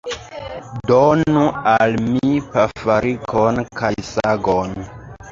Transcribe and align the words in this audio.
Donu 0.91 1.43
al 1.73 1.97
mi 2.05 2.31
pafarkon 2.55 3.61
kaj 3.81 3.91
sagon. 4.09 4.73